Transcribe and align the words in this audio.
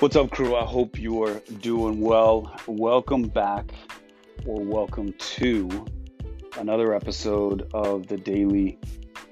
What's 0.00 0.16
up, 0.16 0.32
crew? 0.32 0.56
I 0.56 0.64
hope 0.64 0.98
you 0.98 1.22
are 1.22 1.40
doing 1.60 2.00
well. 2.00 2.52
Welcome 2.66 3.28
back, 3.28 3.72
or 4.44 4.60
welcome 4.60 5.12
to 5.12 5.86
another 6.58 6.94
episode 6.94 7.70
of 7.72 8.08
the 8.08 8.16
Daily 8.16 8.76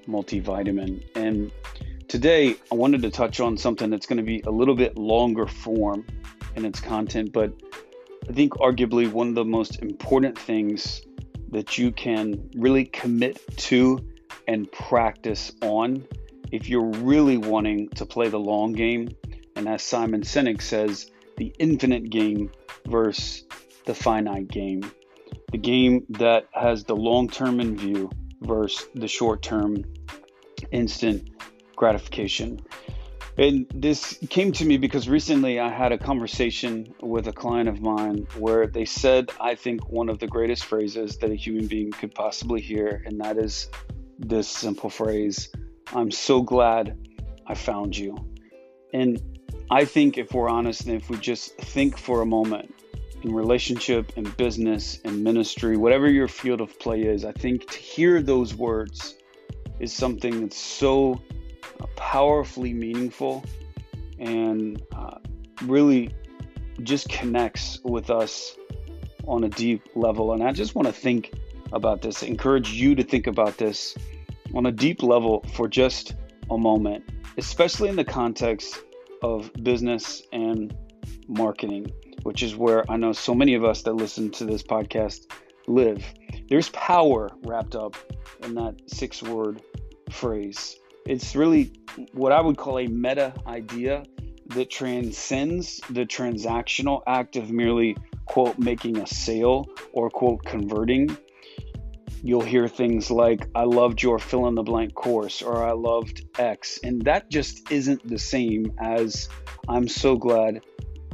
Multivitamin. 0.06 1.04
And 1.17 1.51
today, 2.06 2.55
I 2.70 2.77
wanted 2.77 3.02
to 3.02 3.11
touch 3.11 3.41
on 3.41 3.59
something 3.59 3.91
that's 3.91 4.06
going 4.06 4.19
to 4.19 4.23
be 4.23 4.41
a 4.46 4.51
little 4.51 4.77
bit 4.77 4.96
longer 4.96 5.48
form 5.48 6.06
in 6.55 6.65
its 6.65 6.80
content, 6.80 7.33
but 7.33 7.52
I 8.29 8.33
think 8.33 8.52
arguably 8.55 9.10
one 9.10 9.30
of 9.30 9.34
the 9.34 9.45
most 9.45 9.83
important 9.83 10.38
things 10.38 11.02
that 11.51 11.77
you 11.77 11.91
can 11.91 12.48
really 12.55 12.84
commit 12.84 13.45
to 13.59 13.98
and 14.47 14.70
practice 14.70 15.51
on 15.60 16.06
if 16.52 16.69
you're 16.69 16.87
really 16.87 17.37
wanting 17.37 17.88
to 17.91 18.06
play 18.06 18.29
the 18.29 18.38
long 18.38 18.73
game 18.73 19.09
and 19.56 19.69
as 19.69 19.83
Simon 19.83 20.23
Sinek 20.23 20.62
says, 20.62 21.11
the 21.37 21.52
infinite 21.59 22.11
game 22.11 22.51
versus 22.87 23.45
the 23.84 23.95
finite 23.95 24.48
game. 24.48 24.91
The 25.51 25.59
game 25.59 26.05
that 26.11 26.47
has 26.52 26.84
the 26.84 26.97
long 26.97 27.28
term 27.28 27.61
in 27.61 27.77
view 27.77 28.11
versus 28.41 28.87
the 28.95 29.09
short 29.09 29.42
term 29.42 29.84
instant 30.70 31.30
gratification. 31.77 32.61
And 33.38 33.66
this 33.75 34.19
came 34.28 34.52
to 34.52 34.65
me 34.65 34.77
because 34.77 35.09
recently 35.09 35.59
I 35.59 35.70
had 35.70 35.91
a 35.91 35.98
conversation 35.98 36.95
with 37.00 37.28
a 37.28 37.33
client 37.33 37.69
of 37.69 37.80
mine 37.80 38.27
where 38.39 38.66
they 38.66 38.84
said, 38.84 39.30
I 39.41 39.55
think, 39.55 39.89
one 39.89 40.11
of 40.11 40.19
the 40.19 40.27
greatest 40.27 40.66
phrases 40.66 41.16
that 41.19 41.30
a 41.30 41.34
human 41.34 41.66
being 41.66 41.92
could 41.92 42.14
possibly 42.14 42.61
hear, 42.61 43.03
and 43.06 43.20
that 43.23 43.39
is 43.39 43.70
this 44.19 44.48
simple 44.48 44.91
phrase 44.91 45.48
I'm 45.95 46.11
so 46.11 46.42
glad 46.42 46.97
I 47.47 47.55
found 47.55 47.97
you. 47.97 48.16
And 48.92 49.20
I 49.70 49.84
think 49.84 50.19
if 50.19 50.33
we're 50.33 50.48
honest 50.48 50.86
and 50.86 50.95
if 50.95 51.08
we 51.08 51.17
just 51.17 51.56
think 51.56 51.98
for 51.98 52.22
a 52.22 52.27
moment 52.27 52.75
in 53.22 53.33
relationship, 53.33 54.12
and 54.17 54.36
business, 54.36 55.00
and 55.05 55.22
ministry, 55.22 55.77
whatever 55.77 56.11
your 56.11 56.28
field 56.28 56.61
of 56.61 56.78
play 56.78 57.03
is, 57.03 57.25
I 57.25 57.33
think 57.33 57.70
to 57.70 57.78
hear 57.78 58.20
those 58.20 58.55
words 58.55 59.14
is 59.78 59.92
something 59.92 60.42
that's 60.42 60.58
so 60.58 61.20
uh, 61.80 61.86
powerfully 61.97 62.73
meaningful 62.73 63.45
and 64.19 64.83
uh, 64.95 65.19
really 65.62 66.11
just 66.83 67.08
connects 67.08 67.78
with 67.84 68.11
us 68.11 68.56
on 69.27 69.45
a 69.45 69.48
deep 69.48 69.89
level. 69.95 70.33
And 70.33 70.42
I 70.42 70.53
just 70.53 70.75
want 70.75 70.86
to 70.89 70.92
think 70.92 71.33
about 71.73 72.03
this, 72.03 72.23
encourage 72.23 72.73
you 72.73 72.95
to 72.97 73.05
think 73.05 73.27
about 73.28 73.56
this 73.56 73.97
on 74.55 74.67
a 74.67 74.73
deep 74.73 75.03
level 75.03 75.45
for 75.55 75.69
just 75.69 76.14
a 76.50 76.58
moment, 76.58 77.05
especially 77.39 77.89
in 77.89 77.97
the 77.97 78.05
context 78.05 78.83
of 79.23 79.51
business 79.62 80.23
and 80.33 80.77
marketing, 81.28 81.91
which 82.23 82.42
is 82.42 82.56
where 82.56 82.91
I 82.91 82.97
know 82.97 83.12
so 83.12 83.34
many 83.34 83.55
of 83.55 83.64
us 83.64 83.83
that 83.83 83.95
listen 83.95 84.31
to 84.33 84.45
this 84.45 84.62
podcast 84.62 85.31
live. 85.67 86.05
There's 86.48 86.69
power 86.70 87.31
wrapped 87.45 87.75
up 87.75 87.97
in 88.42 88.55
that 88.55 88.77
six 88.87 89.23
word 89.23 89.62
phrase. 90.11 90.77
It's 91.06 91.34
really 91.34 91.73
what 92.12 92.33
I 92.33 92.41
would 92.41 92.56
call 92.56 92.79
a 92.79 92.87
meta 92.87 93.34
idea 93.47 94.05
that 94.48 94.70
transcends 94.70 95.81
the 95.91 96.05
transactional 96.05 97.03
act 97.07 97.36
of 97.36 97.51
merely, 97.51 97.97
quote, 98.27 98.59
making 98.59 98.98
a 98.98 99.07
sale 99.07 99.67
or, 99.92 100.11
quote, 100.11 100.45
converting 100.45 101.17
you'll 102.23 102.42
hear 102.42 102.69
things 102.69 103.11
like, 103.11 103.48
I 103.55 103.65
loved 103.65 104.03
your 104.03 104.19
fill 104.19 104.47
in 104.47 104.55
the 104.55 104.62
blank 104.62 104.95
course, 104.95 105.42
or 105.42 105.67
I 105.67 105.73
loved 105.73 106.25
X. 106.39 106.79
And 106.83 107.03
that 107.03 107.31
just 107.31 107.70
isn't 107.70 108.09
the 108.09 108.19
same 108.19 108.73
as 108.79 109.29
I'm 109.69 109.89
so 109.89 110.17
glad 110.17 110.62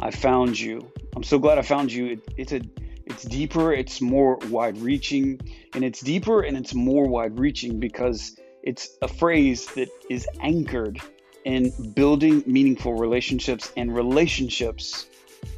I 0.01 0.11
found 0.11 0.59
you. 0.61 0.93
I'm 1.17 1.23
so 1.23 1.39
glad 1.39 1.59
I 1.59 1.63
found 1.63 1.93
you. 1.93 2.07
It, 2.07 2.21
it's 2.37 2.53
a 2.53 2.61
it's 3.07 3.23
deeper, 3.23 3.73
it's 3.73 4.03
more 4.03 4.37
wide 4.51 4.77
reaching, 4.79 5.41
and 5.75 5.83
it's 5.83 6.01
deeper 6.01 6.43
and 6.43 6.59
it's 6.59 6.75
more 6.75 7.09
wide 7.09 7.39
reaching 7.39 7.81
because 7.81 8.39
it's 8.63 8.99
a 9.01 9.09
phrase 9.09 9.67
that 9.77 9.89
is 10.11 10.29
anchored 10.43 11.01
in 11.45 11.73
building 11.95 12.43
meaningful 12.47 12.95
relationships 12.95 13.73
and 13.79 13.95
relationships 13.95 15.07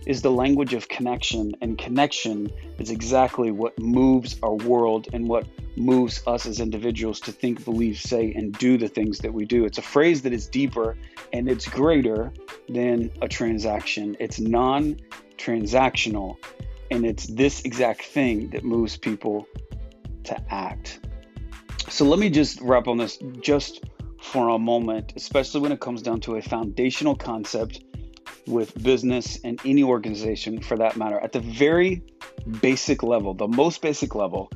is 0.06 0.22
the 0.22 0.30
language 0.30 0.74
of 0.74 0.88
connection, 0.88 1.52
and 1.60 1.78
connection 1.78 2.50
is 2.78 2.90
exactly 2.90 3.50
what 3.50 3.78
moves 3.78 4.36
our 4.42 4.54
world 4.54 5.08
and 5.12 5.28
what 5.28 5.46
moves 5.76 6.22
us 6.26 6.46
as 6.46 6.60
individuals 6.60 7.20
to 7.20 7.32
think, 7.32 7.64
believe, 7.64 7.98
say, 7.98 8.32
and 8.32 8.52
do 8.58 8.76
the 8.76 8.88
things 8.88 9.18
that 9.18 9.32
we 9.32 9.44
do. 9.44 9.64
It's 9.64 9.78
a 9.78 9.82
phrase 9.82 10.22
that 10.22 10.32
is 10.32 10.46
deeper 10.46 10.96
and 11.32 11.48
it's 11.48 11.68
greater 11.68 12.32
than 12.68 13.10
a 13.22 13.28
transaction, 13.28 14.16
it's 14.18 14.40
non 14.40 14.96
transactional, 15.36 16.36
and 16.90 17.04
it's 17.04 17.26
this 17.26 17.62
exact 17.62 18.02
thing 18.02 18.50
that 18.50 18.64
moves 18.64 18.96
people 18.96 19.46
to 20.24 20.52
act. 20.52 21.00
So 21.88 22.04
let 22.04 22.18
me 22.18 22.30
just 22.30 22.60
wrap 22.60 22.88
on 22.88 22.98
this 22.98 23.18
just 23.40 23.84
for 24.20 24.50
a 24.50 24.58
moment, 24.58 25.14
especially 25.16 25.60
when 25.60 25.72
it 25.72 25.80
comes 25.80 26.02
down 26.02 26.20
to 26.20 26.36
a 26.36 26.42
foundational 26.42 27.16
concept 27.16 27.80
with 28.50 28.82
business 28.82 29.38
and 29.44 29.60
any 29.64 29.82
organization 29.82 30.60
for 30.60 30.76
that 30.76 30.96
matter. 30.96 31.18
At 31.20 31.32
the 31.32 31.40
very 31.40 32.02
basic 32.60 33.02
level, 33.02 33.34
the 33.34 33.48
most 33.48 33.80
basic 33.80 34.14
level, 34.14 34.50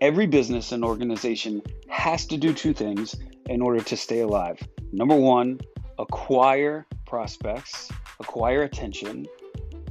every 0.00 0.26
business 0.26 0.72
and 0.72 0.84
organization 0.84 1.62
has 1.88 2.26
to 2.26 2.36
do 2.36 2.54
two 2.54 2.72
things 2.72 3.16
in 3.46 3.60
order 3.60 3.82
to 3.82 3.96
stay 3.96 4.20
alive. 4.20 4.58
Number 4.92 5.16
one, 5.16 5.60
acquire 5.98 6.86
prospects, 7.06 7.90
acquire 8.20 8.62
attention. 8.62 9.26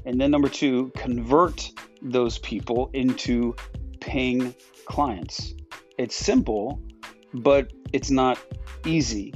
And 0.06 0.20
then 0.20 0.32
number 0.32 0.50
two, 0.50 0.92
convert 0.96 1.70
those 2.02 2.40
people 2.40 2.90
into 2.94 3.56
paying 4.00 4.56
clients. 4.86 5.54
It's 5.98 6.16
simple, 6.16 6.82
but 7.34 7.72
it's 7.92 8.10
not 8.10 8.40
easy. 8.86 9.34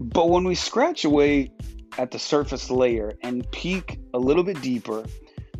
But 0.00 0.30
when 0.30 0.44
we 0.44 0.56
scratch 0.56 1.04
away 1.04 1.52
at 1.98 2.10
the 2.10 2.18
surface 2.18 2.70
layer 2.70 3.12
and 3.22 3.50
peek 3.52 4.00
a 4.14 4.18
little 4.18 4.44
bit 4.44 4.60
deeper, 4.62 5.04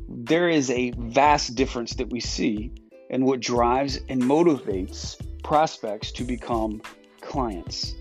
there 0.08 0.48
is 0.48 0.70
a 0.70 0.92
vast 0.96 1.54
difference 1.54 1.94
that 1.94 2.10
we 2.10 2.20
see 2.20 2.72
in 3.10 3.24
what 3.24 3.40
drives 3.40 4.00
and 4.08 4.22
motivates 4.22 5.16
prospects 5.42 6.12
to 6.12 6.24
become 6.24 6.80
clients. 7.20 7.94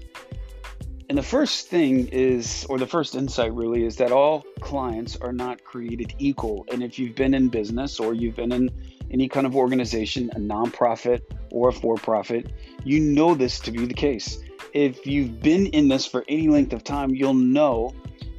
And 1.10 1.18
the 1.18 1.24
first 1.24 1.68
thing 1.68 2.08
is, 2.08 2.66
or 2.70 2.80
the 2.80 2.88
first 2.88 3.16
insight 3.16 3.54
really, 3.54 3.84
is 3.84 3.98
that 3.98 4.14
all 4.14 4.46
clients 4.62 5.18
are 5.18 5.34
not 5.34 5.62
created 5.66 6.14
equal. 6.20 6.66
And 6.72 6.82
if 6.82 6.98
you've 6.98 7.16
been 7.16 7.34
in 7.34 7.50
business 7.50 8.00
or 8.00 8.14
you've 8.14 8.38
been 8.38 8.54
in 8.54 8.70
any 9.12 9.28
kind 9.28 9.46
of 9.46 9.54
organization, 9.54 10.30
a 10.34 10.40
nonprofit 10.40 11.22
or 11.52 11.68
a 11.68 11.74
for 11.74 11.96
profit, 11.96 12.54
you 12.86 13.02
know 13.02 13.36
this 13.36 13.60
to 13.60 13.72
be 13.72 13.86
the 13.86 13.94
case. 13.94 14.38
If 14.74 15.06
you've 15.06 15.42
been 15.42 15.68
in 15.68 15.90
this 15.90 16.06
for 16.06 16.24
any 16.28 16.48
length 16.48 16.72
of 16.74 16.84
time, 16.84 17.14
you'll 17.14 17.34
know 17.34 17.94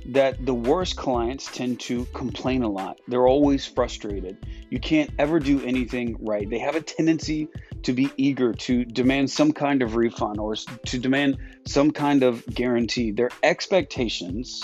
that 0.06 0.44
the 0.44 0.54
worst 0.54 0.96
clients 0.96 1.46
tend 1.52 1.78
to 1.80 2.06
complain 2.06 2.62
a 2.62 2.68
lot. 2.68 3.00
They're 3.06 3.26
always 3.26 3.66
frustrated. 3.66 4.36
You 4.70 4.80
can't 4.80 5.10
ever 5.18 5.38
do 5.38 5.64
anything 5.64 6.16
right. 6.20 6.48
They 6.48 6.58
have 6.58 6.74
a 6.74 6.80
tendency 6.80 7.48
to 7.82 7.92
be 7.92 8.10
eager 8.16 8.52
to 8.52 8.84
demand 8.84 9.30
some 9.30 9.52
kind 9.52 9.82
of 9.82 9.94
refund 9.94 10.40
or 10.40 10.56
to 10.56 10.98
demand 10.98 11.36
some 11.66 11.90
kind 11.90 12.22
of 12.22 12.44
guarantee. 12.46 13.10
Their 13.10 13.30
expectations 13.42 14.62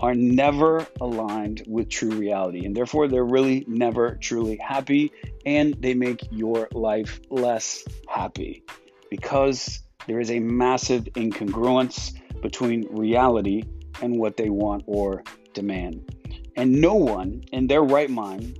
are 0.00 0.14
never 0.14 0.86
aligned 1.00 1.64
with 1.66 1.88
true 1.88 2.12
reality, 2.12 2.64
and 2.64 2.76
therefore 2.76 3.08
they're 3.08 3.24
really 3.24 3.64
never 3.66 4.14
truly 4.14 4.56
happy, 4.56 5.12
and 5.44 5.74
they 5.74 5.94
make 5.94 6.20
your 6.30 6.68
life 6.72 7.20
less 7.28 7.84
happy 8.06 8.62
because 9.10 9.80
there 10.08 10.20
is 10.20 10.30
a 10.30 10.40
massive 10.40 11.04
incongruence 11.14 12.18
between 12.40 12.88
reality 12.90 13.62
and 14.00 14.18
what 14.18 14.36
they 14.38 14.48
want 14.48 14.82
or 14.86 15.22
demand. 15.52 16.14
And 16.56 16.80
no 16.80 16.94
one 16.94 17.44
in 17.52 17.66
their 17.66 17.82
right 17.82 18.10
mind 18.10 18.58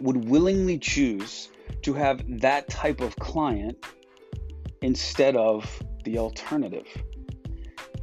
would 0.00 0.28
willingly 0.28 0.78
choose 0.78 1.48
to 1.82 1.94
have 1.94 2.22
that 2.40 2.68
type 2.68 3.00
of 3.00 3.16
client 3.16 3.84
instead 4.82 5.34
of 5.34 5.82
the 6.04 6.18
alternative. 6.18 6.86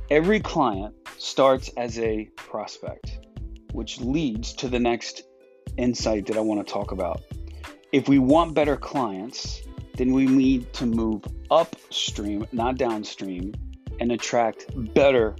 Every 0.10 0.40
client 0.40 0.96
starts 1.18 1.70
as 1.78 2.00
a 2.00 2.26
prospect, 2.36 3.20
which 3.72 4.02
leads 4.02 4.54
to 4.54 4.68
the 4.68 4.80
next 4.80 5.24
insight 5.78 6.26
that 6.26 6.38
I 6.38 6.42
want 6.42 6.66
to 6.66 6.74
talk 6.74 6.92
about. 6.92 7.22
If 7.92 8.10
we 8.10 8.18
want 8.18 8.56
better 8.56 8.78
clients, 8.78 9.62
then 9.96 10.12
we 10.12 10.26
need 10.26 10.74
to 10.74 10.86
move 10.86 11.24
upstream, 11.52 12.46
not 12.52 12.78
downstream, 12.78 13.54
and 14.00 14.12
attract 14.12 14.66
better 14.94 15.36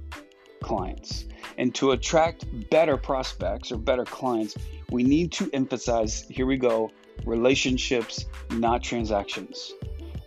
clients. 0.62 1.26
And 1.58 1.74
to 1.76 1.92
attract 1.92 2.46
better 2.70 2.96
prospects 2.96 3.70
or 3.72 3.76
better 3.78 4.04
clients, 4.04 4.56
we 4.90 5.02
need 5.02 5.32
to 5.32 5.50
emphasize 5.52 6.24
here 6.28 6.46
we 6.46 6.56
go 6.56 6.90
relationships, 7.26 8.26
not 8.50 8.82
transactions. 8.82 9.72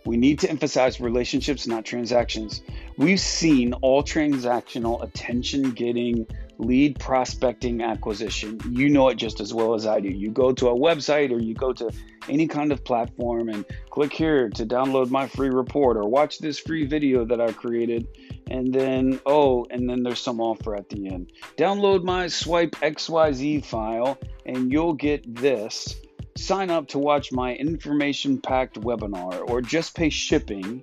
We 0.04 0.16
need 0.16 0.38
to 0.40 0.50
emphasize 0.50 1.00
relationships, 1.00 1.66
not 1.66 1.84
transactions. 1.84 2.62
We've 2.96 3.20
seen 3.20 3.74
all 3.74 4.02
transactional 4.02 5.02
attention 5.02 5.72
getting 5.72 6.26
lead 6.58 6.98
prospecting 6.98 7.82
acquisition. 7.82 8.60
You 8.70 8.88
know 8.88 9.08
it 9.08 9.14
just 9.14 9.40
as 9.40 9.54
well 9.54 9.74
as 9.74 9.86
I 9.86 10.00
do. 10.00 10.08
You 10.08 10.30
go 10.30 10.52
to 10.52 10.68
a 10.68 10.74
website 10.74 11.30
or 11.30 11.40
you 11.40 11.54
go 11.54 11.72
to 11.72 11.90
any 12.28 12.46
kind 12.46 12.72
of 12.72 12.84
platform 12.84 13.48
and 13.48 13.64
click 13.90 14.12
here 14.12 14.50
to 14.50 14.66
download 14.66 15.10
my 15.10 15.26
free 15.28 15.50
report 15.50 15.96
or 15.96 16.08
watch 16.08 16.38
this 16.38 16.58
free 16.58 16.84
video 16.86 17.24
that 17.24 17.40
I 17.40 17.52
created. 17.52 18.08
And 18.50 18.72
then, 18.72 19.20
oh, 19.24 19.66
and 19.70 19.88
then 19.88 20.02
there's 20.02 20.20
some 20.20 20.40
offer 20.40 20.74
at 20.74 20.88
the 20.88 21.08
end. 21.08 21.32
Download 21.56 22.02
my 22.02 22.26
swipe 22.26 22.72
XYZ 22.72 23.64
file 23.64 24.18
and 24.44 24.72
you'll 24.72 24.94
get 24.94 25.34
this. 25.34 25.96
Sign 26.36 26.70
up 26.70 26.88
to 26.88 26.98
watch 26.98 27.32
my 27.32 27.54
information 27.54 28.40
packed 28.40 28.80
webinar 28.80 29.48
or 29.48 29.60
just 29.60 29.94
pay 29.94 30.10
shipping 30.10 30.82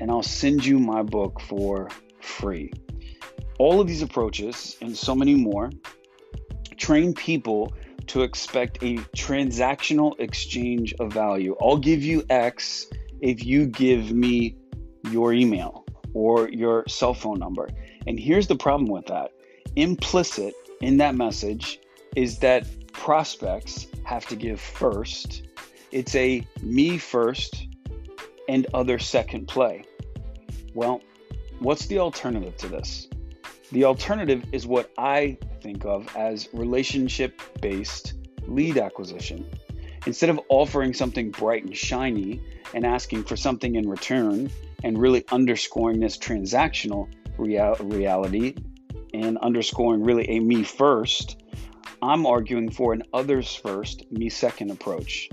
and 0.00 0.10
I'll 0.10 0.22
send 0.22 0.64
you 0.64 0.78
my 0.78 1.02
book 1.02 1.40
for 1.40 1.88
free. 2.20 2.72
All 3.58 3.80
of 3.80 3.86
these 3.86 4.02
approaches 4.02 4.76
and 4.80 4.96
so 4.96 5.14
many 5.14 5.34
more 5.34 5.70
train 6.76 7.14
people 7.14 7.72
to 8.08 8.22
expect 8.22 8.82
a 8.82 8.96
transactional 9.16 10.18
exchange 10.18 10.94
of 10.98 11.12
value. 11.12 11.56
I'll 11.60 11.76
give 11.76 12.02
you 12.02 12.24
X 12.28 12.86
if 13.20 13.44
you 13.44 13.66
give 13.66 14.10
me 14.10 14.56
your 15.10 15.32
email 15.32 15.84
or 16.12 16.48
your 16.48 16.86
cell 16.88 17.14
phone 17.14 17.38
number. 17.38 17.68
And 18.06 18.18
here's 18.18 18.48
the 18.48 18.56
problem 18.56 18.90
with 18.90 19.06
that 19.06 19.30
implicit 19.76 20.54
in 20.80 20.96
that 20.98 21.14
message 21.14 21.78
is 22.16 22.38
that 22.38 22.66
prospects 22.92 23.86
have 24.04 24.26
to 24.26 24.36
give 24.36 24.60
first. 24.60 25.42
It's 25.92 26.14
a 26.14 26.46
me 26.60 26.98
first 26.98 27.66
and 28.48 28.66
other 28.74 28.98
second 28.98 29.46
play. 29.48 29.84
Well, 30.74 31.00
what's 31.60 31.86
the 31.86 32.00
alternative 32.00 32.56
to 32.58 32.68
this? 32.68 33.08
The 33.72 33.84
alternative 33.84 34.44
is 34.52 34.66
what 34.66 34.90
I 34.98 35.38
think 35.62 35.86
of 35.86 36.06
as 36.14 36.46
relationship 36.52 37.40
based 37.62 38.12
lead 38.46 38.76
acquisition. 38.76 39.46
Instead 40.04 40.28
of 40.28 40.38
offering 40.50 40.92
something 40.92 41.30
bright 41.30 41.64
and 41.64 41.74
shiny 41.74 42.42
and 42.74 42.84
asking 42.84 43.24
for 43.24 43.34
something 43.34 43.76
in 43.76 43.88
return 43.88 44.50
and 44.84 44.98
really 44.98 45.24
underscoring 45.32 46.00
this 46.00 46.18
transactional 46.18 47.08
real- 47.38 47.76
reality 47.80 48.54
and 49.14 49.38
underscoring 49.38 50.02
really 50.02 50.28
a 50.28 50.40
me 50.40 50.64
first, 50.64 51.42
I'm 52.02 52.26
arguing 52.26 52.70
for 52.70 52.92
an 52.92 53.04
others 53.14 53.54
first, 53.54 54.10
me 54.12 54.28
second 54.28 54.70
approach. 54.70 55.30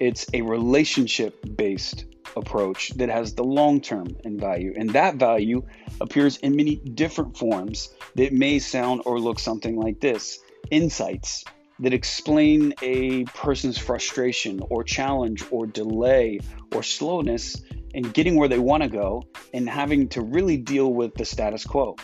It's 0.00 0.26
a 0.34 0.42
relationship 0.42 1.38
based 1.56 2.06
approach 2.36 2.90
that 2.96 3.08
has 3.08 3.34
the 3.34 3.44
long 3.44 3.80
term 3.80 4.16
in 4.24 4.38
value. 4.38 4.74
And 4.76 4.90
that 4.90 5.16
value 5.16 5.62
appears 6.00 6.36
in 6.38 6.56
many 6.56 6.76
different 6.76 7.36
forms 7.36 7.90
that 8.16 8.32
may 8.32 8.58
sound 8.58 9.02
or 9.06 9.18
look 9.20 9.38
something 9.38 9.76
like 9.76 10.00
this 10.00 10.38
insights 10.70 11.44
that 11.80 11.92
explain 11.92 12.74
a 12.82 13.24
person's 13.24 13.78
frustration 13.78 14.60
or 14.70 14.84
challenge 14.84 15.44
or 15.50 15.66
delay 15.66 16.38
or 16.72 16.82
slowness 16.82 17.62
in 17.92 18.02
getting 18.10 18.36
where 18.36 18.48
they 18.48 18.58
want 18.58 18.82
to 18.82 18.88
go 18.88 19.24
and 19.52 19.68
having 19.68 20.08
to 20.08 20.20
really 20.20 20.56
deal 20.56 20.92
with 20.92 21.14
the 21.14 21.24
status 21.24 21.64
quo 21.64 21.96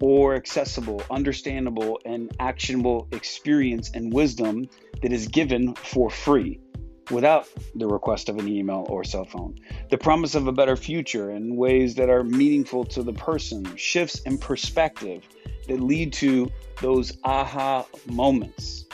or 0.00 0.34
accessible, 0.34 1.02
understandable, 1.10 1.98
and 2.04 2.34
actionable 2.38 3.08
experience 3.12 3.90
and 3.94 4.12
wisdom 4.12 4.68
that 5.02 5.12
is 5.12 5.28
given 5.28 5.74
for 5.74 6.10
free 6.10 6.60
without 7.10 7.48
the 7.74 7.86
request 7.86 8.28
of 8.28 8.38
an 8.38 8.48
email 8.48 8.86
or 8.88 9.04
cell 9.04 9.24
phone. 9.24 9.58
The 9.90 9.98
promise 9.98 10.34
of 10.34 10.46
a 10.46 10.52
better 10.52 10.76
future 10.76 11.30
in 11.30 11.56
ways 11.56 11.94
that 11.96 12.08
are 12.08 12.24
meaningful 12.24 12.84
to 12.86 13.02
the 13.02 13.12
person, 13.12 13.76
shifts 13.76 14.20
in 14.20 14.38
perspective 14.38 15.28
that 15.68 15.80
lead 15.80 16.12
to 16.14 16.50
those 16.80 17.16
aha 17.24 17.86
moments. 18.06 18.84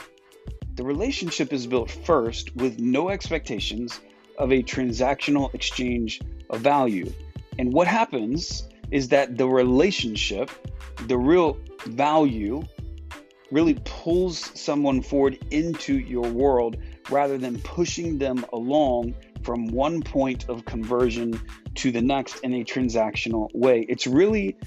The 0.75 0.83
relationship 0.83 1.53
is 1.53 1.67
built 1.67 1.91
first 1.91 2.55
with 2.55 2.79
no 2.79 3.09
expectations 3.09 3.99
of 4.37 4.51
a 4.51 4.63
transactional 4.63 5.53
exchange 5.53 6.21
of 6.49 6.61
value. 6.61 7.11
And 7.59 7.73
what 7.73 7.87
happens 7.87 8.67
is 8.89 9.09
that 9.09 9.37
the 9.37 9.47
relationship, 9.47 10.49
the 11.07 11.17
real 11.17 11.57
value, 11.85 12.63
really 13.51 13.75
pulls 13.83 14.59
someone 14.59 15.01
forward 15.01 15.37
into 15.51 15.99
your 15.99 16.29
world 16.31 16.77
rather 17.09 17.37
than 17.37 17.59
pushing 17.61 18.17
them 18.17 18.45
along 18.53 19.15
from 19.43 19.67
one 19.67 20.01
point 20.01 20.47
of 20.49 20.65
conversion 20.65 21.39
to 21.75 21.91
the 21.91 22.01
next 22.01 22.39
in 22.39 22.53
a 22.53 22.63
transactional 22.63 23.49
way. 23.53 23.85
It's 23.89 24.07
really 24.07 24.57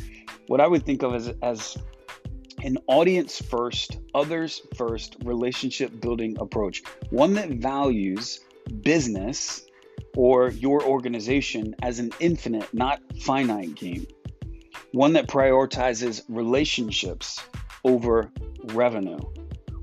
what 0.49 0.61
I 0.61 0.67
would 0.67 0.85
think 0.85 1.03
of 1.03 1.15
as, 1.15 1.33
as 1.43 1.79
an 2.63 2.79
audience 2.87 3.41
first, 3.41 3.99
others 4.15 4.63
first 4.77 5.17
relationship 5.25 6.01
building 6.01 6.37
approach, 6.41 6.83
one 7.11 7.35
that 7.35 7.51
values 7.51 8.41
business 8.83 9.65
or 10.17 10.51
your 10.51 10.83
organization 10.83 11.75
as 11.83 11.99
an 11.99 12.11
infinite, 12.21 12.73
not 12.73 13.01
finite 13.21 13.75
game, 13.75 14.07
one 14.93 15.13
that 15.13 15.27
prioritizes 15.29 16.23
relationships 16.29 17.41
over 17.85 18.31
revenue 18.73 19.19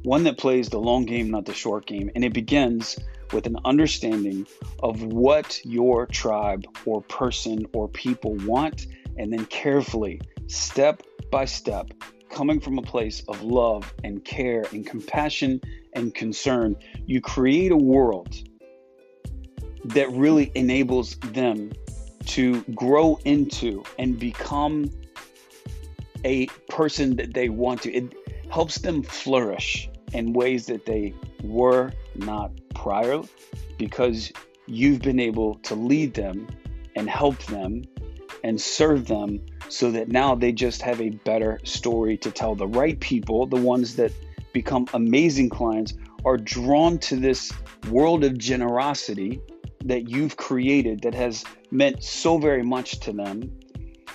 one 0.03 0.23
that 0.23 0.37
plays 0.37 0.69
the 0.69 0.79
long 0.79 1.05
game, 1.05 1.29
not 1.29 1.45
the 1.45 1.53
short 1.53 1.85
game. 1.85 2.11
And 2.15 2.23
it 2.23 2.33
begins 2.33 2.97
with 3.31 3.47
an 3.47 3.57
understanding 3.65 4.47
of 4.81 5.01
what 5.03 5.61
your 5.63 6.05
tribe 6.05 6.65
or 6.85 7.01
person 7.01 7.65
or 7.73 7.87
people 7.87 8.35
want, 8.35 8.87
and 9.17 9.31
then 9.31 9.45
carefully, 9.45 10.21
step 10.47 11.03
by 11.31 11.45
step, 11.45 11.91
coming 12.29 12.59
from 12.59 12.77
a 12.77 12.81
place 12.81 13.23
of 13.27 13.41
love 13.41 13.93
and 14.03 14.23
care 14.23 14.65
and 14.71 14.85
compassion 14.85 15.61
and 15.93 16.13
concern, 16.13 16.75
you 17.05 17.21
create 17.21 17.71
a 17.71 17.77
world 17.77 18.35
that 19.85 20.09
really 20.11 20.51
enables 20.55 21.15
them 21.17 21.71
to 22.25 22.61
grow 22.75 23.19
into 23.25 23.83
and 23.97 24.19
become 24.19 24.89
a 26.23 26.45
person 26.69 27.15
that 27.15 27.33
they 27.33 27.49
want 27.49 27.81
to. 27.81 27.91
It 27.91 28.13
helps 28.49 28.79
them 28.79 29.01
flourish 29.01 29.89
in 30.13 30.33
ways 30.33 30.65
that 30.67 30.85
they 30.85 31.13
were 31.43 31.91
not 32.15 32.51
prior 32.75 33.21
because 33.77 34.31
you've 34.67 35.01
been 35.01 35.19
able 35.19 35.55
to 35.55 35.75
lead 35.75 36.13
them 36.13 36.47
and 36.95 37.09
help 37.09 37.37
them 37.45 37.83
and 38.43 38.59
serve 38.59 39.07
them 39.07 39.39
so 39.69 39.91
that 39.91 40.09
now 40.09 40.35
they 40.35 40.51
just 40.51 40.81
have 40.81 41.01
a 41.01 41.09
better 41.09 41.59
story 41.63 42.17
to 42.17 42.31
tell. 42.31 42.55
The 42.55 42.67
right 42.67 42.99
people, 42.99 43.45
the 43.45 43.57
ones 43.61 43.95
that 43.95 44.11
become 44.53 44.87
amazing 44.93 45.49
clients, 45.49 45.93
are 46.25 46.37
drawn 46.37 46.97
to 46.99 47.15
this 47.15 47.51
world 47.89 48.23
of 48.23 48.37
generosity 48.37 49.41
that 49.85 50.09
you've 50.09 50.37
created 50.37 51.01
that 51.01 51.15
has 51.15 51.43
meant 51.71 52.03
so 52.03 52.37
very 52.37 52.63
much 52.63 52.99
to 53.01 53.11
them. 53.11 53.51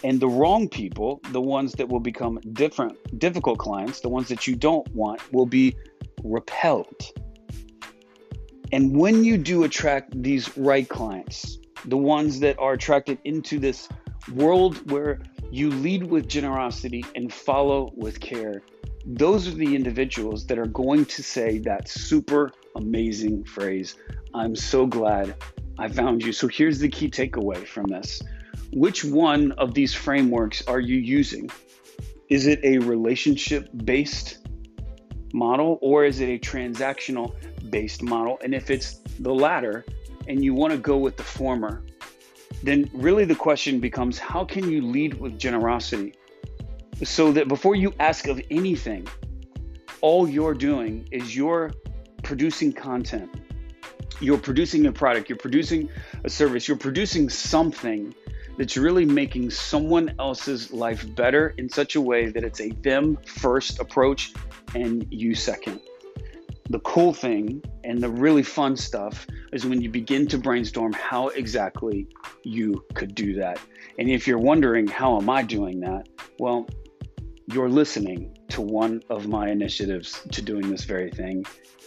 And 0.04 0.20
the 0.20 0.28
wrong 0.28 0.68
people, 0.68 1.20
the 1.32 1.40
ones 1.40 1.72
that 1.72 1.88
will 1.88 2.00
become 2.00 2.38
different, 2.52 3.18
difficult 3.18 3.58
clients, 3.58 4.00
the 4.00 4.08
ones 4.08 4.28
that 4.28 4.46
you 4.46 4.54
don't 4.54 4.86
want, 4.94 5.32
will 5.32 5.46
be 5.46 5.76
repelled. 6.22 7.02
And 8.72 8.96
when 8.96 9.24
you 9.24 9.38
do 9.38 9.64
attract 9.64 10.20
these 10.22 10.56
right 10.56 10.88
clients, 10.88 11.58
the 11.84 11.96
ones 11.96 12.40
that 12.40 12.58
are 12.58 12.72
attracted 12.72 13.18
into 13.24 13.58
this 13.58 13.88
world 14.34 14.90
where 14.90 15.20
you 15.50 15.70
lead 15.70 16.04
with 16.04 16.28
generosity 16.28 17.04
and 17.14 17.32
follow 17.32 17.92
with 17.94 18.20
care, 18.20 18.62
those 19.04 19.46
are 19.46 19.52
the 19.52 19.76
individuals 19.76 20.46
that 20.46 20.58
are 20.58 20.66
going 20.66 21.04
to 21.04 21.22
say 21.22 21.58
that 21.58 21.88
super 21.88 22.52
amazing 22.74 23.44
phrase 23.44 23.94
I'm 24.34 24.56
so 24.56 24.86
glad 24.86 25.34
I 25.78 25.88
found 25.88 26.22
you. 26.24 26.32
So 26.32 26.48
here's 26.48 26.78
the 26.80 26.88
key 26.88 27.08
takeaway 27.08 27.66
from 27.66 27.86
this 27.86 28.20
which 28.76 29.02
one 29.02 29.52
of 29.52 29.72
these 29.72 29.94
frameworks 29.94 30.62
are 30.68 30.80
you 30.80 30.98
using? 30.98 31.50
Is 32.28 32.46
it 32.46 32.60
a 32.62 32.76
relationship 32.76 33.70
based 33.86 34.46
model 35.32 35.78
or 35.80 36.04
is 36.04 36.20
it 36.20 36.28
a 36.28 36.38
transactional 36.38 37.34
based 37.70 38.02
model? 38.02 38.38
And 38.44 38.54
if 38.54 38.68
it's 38.68 38.96
the 39.20 39.34
latter 39.34 39.86
and 40.28 40.44
you 40.44 40.52
want 40.52 40.74
to 40.74 40.78
go 40.78 40.98
with 40.98 41.16
the 41.16 41.22
former, 41.22 41.84
then 42.62 42.90
really 42.92 43.24
the 43.24 43.34
question 43.34 43.80
becomes 43.80 44.18
how 44.18 44.44
can 44.44 44.70
you 44.70 44.82
lead 44.82 45.14
with 45.14 45.38
generosity 45.38 46.12
so 47.02 47.32
that 47.32 47.48
before 47.48 47.76
you 47.76 47.94
ask 47.98 48.28
of 48.28 48.38
anything, 48.50 49.08
all 50.02 50.28
you're 50.28 50.52
doing 50.52 51.08
is 51.10 51.34
you're 51.34 51.72
producing 52.22 52.74
content, 52.74 53.30
you're 54.20 54.36
producing 54.36 54.84
a 54.84 54.92
product, 54.92 55.30
you're 55.30 55.38
producing 55.38 55.88
a 56.24 56.28
service, 56.28 56.68
you're 56.68 56.76
producing 56.76 57.30
something 57.30 58.14
that's 58.56 58.76
really 58.76 59.04
making 59.04 59.50
someone 59.50 60.14
else's 60.18 60.72
life 60.72 61.04
better 61.14 61.54
in 61.58 61.68
such 61.68 61.96
a 61.96 62.00
way 62.00 62.30
that 62.30 62.44
it's 62.44 62.60
a 62.60 62.70
them 62.82 63.18
first 63.26 63.80
approach 63.80 64.32
and 64.74 65.06
you 65.10 65.34
second. 65.34 65.80
The 66.70 66.80
cool 66.80 67.12
thing 67.12 67.62
and 67.84 68.02
the 68.02 68.08
really 68.08 68.42
fun 68.42 68.76
stuff 68.76 69.26
is 69.52 69.64
when 69.64 69.80
you 69.80 69.88
begin 69.88 70.26
to 70.28 70.38
brainstorm 70.38 70.92
how 70.92 71.28
exactly 71.28 72.08
you 72.42 72.84
could 72.94 73.14
do 73.14 73.34
that. 73.34 73.60
And 73.98 74.10
if 74.10 74.26
you're 74.26 74.38
wondering, 74.38 74.88
how 74.88 75.16
am 75.20 75.30
I 75.30 75.42
doing 75.42 75.80
that? 75.80 76.08
Well, 76.38 76.66
you're 77.52 77.68
listening 77.68 78.36
to 78.48 78.60
one 78.60 79.00
of 79.10 79.28
my 79.28 79.48
initiatives 79.48 80.20
to 80.32 80.42
doing 80.42 80.68
this 80.68 80.84
very 80.84 81.10
thing. 81.10 81.44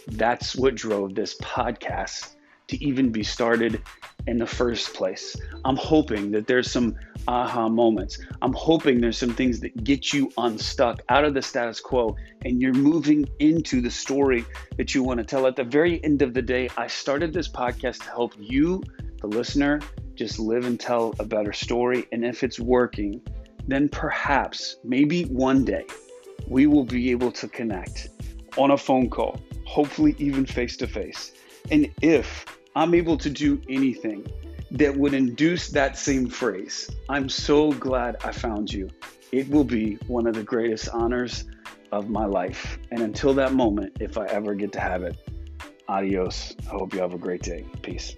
That's 0.08 0.56
what 0.56 0.76
drove 0.76 1.14
this 1.14 1.36
podcast 1.38 2.36
to 2.68 2.82
even 2.82 3.12
be 3.12 3.22
started 3.22 3.82
in 4.26 4.38
the 4.38 4.46
first 4.46 4.94
place. 4.94 5.36
I'm 5.64 5.76
hoping 5.76 6.30
that 6.32 6.46
there's 6.46 6.70
some 6.70 6.96
aha 7.28 7.68
moments. 7.68 8.18
I'm 8.42 8.52
hoping 8.52 9.00
there's 9.00 9.18
some 9.18 9.34
things 9.34 9.60
that 9.60 9.84
get 9.84 10.12
you 10.12 10.30
unstuck 10.38 11.02
out 11.08 11.24
of 11.24 11.34
the 11.34 11.42
status 11.42 11.80
quo 11.80 12.16
and 12.44 12.60
you're 12.60 12.74
moving 12.74 13.28
into 13.38 13.80
the 13.80 13.90
story 13.90 14.44
that 14.76 14.94
you 14.94 15.02
want 15.02 15.18
to 15.18 15.24
tell. 15.24 15.46
At 15.46 15.56
the 15.56 15.64
very 15.64 16.02
end 16.04 16.22
of 16.22 16.34
the 16.34 16.42
day, 16.42 16.68
I 16.76 16.86
started 16.86 17.32
this 17.32 17.48
podcast 17.48 17.98
to 18.04 18.10
help 18.10 18.34
you, 18.38 18.82
the 19.20 19.26
listener, 19.26 19.80
just 20.14 20.38
live 20.38 20.64
and 20.64 20.78
tell 20.78 21.14
a 21.18 21.24
better 21.24 21.52
story. 21.52 22.06
And 22.12 22.24
if 22.24 22.42
it's 22.42 22.60
working, 22.60 23.20
then 23.66 23.88
perhaps, 23.88 24.76
maybe 24.84 25.24
one 25.24 25.64
day, 25.64 25.86
we 26.46 26.66
will 26.66 26.84
be 26.84 27.10
able 27.10 27.30
to 27.32 27.48
connect 27.48 28.08
on 28.56 28.72
a 28.72 28.76
phone 28.76 29.08
call, 29.08 29.40
hopefully 29.64 30.14
even 30.18 30.44
face 30.44 30.76
to 30.78 30.86
face. 30.86 31.32
And 31.70 31.88
if 32.02 32.44
I'm 32.76 32.94
able 32.94 33.18
to 33.18 33.30
do 33.30 33.60
anything 33.68 34.26
that 34.70 34.96
would 34.96 35.14
induce 35.14 35.68
that 35.68 35.98
same 35.98 36.28
phrase. 36.28 36.88
I'm 37.08 37.28
so 37.28 37.72
glad 37.72 38.16
I 38.24 38.30
found 38.30 38.72
you. 38.72 38.88
It 39.32 39.48
will 39.48 39.64
be 39.64 39.94
one 40.06 40.26
of 40.26 40.34
the 40.34 40.44
greatest 40.44 40.88
honors 40.90 41.44
of 41.90 42.08
my 42.08 42.24
life. 42.24 42.78
And 42.92 43.00
until 43.02 43.34
that 43.34 43.52
moment, 43.52 43.96
if 44.00 44.16
I 44.16 44.26
ever 44.26 44.54
get 44.54 44.72
to 44.72 44.80
have 44.80 45.02
it, 45.02 45.16
adios. 45.88 46.54
I 46.66 46.70
hope 46.70 46.94
you 46.94 47.00
have 47.00 47.14
a 47.14 47.18
great 47.18 47.42
day. 47.42 47.64
Peace. 47.82 48.14